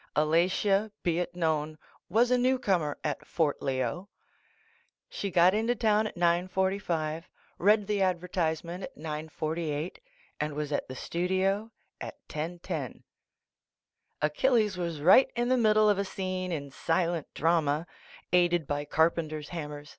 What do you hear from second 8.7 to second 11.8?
at 9 :48, and was at the studio